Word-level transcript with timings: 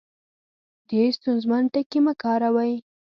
ډېر 0.89 1.09
ستونزمن 1.17 1.63
ټکي 1.73 1.99
مۀ 2.05 2.13
کاروئ 2.21 2.73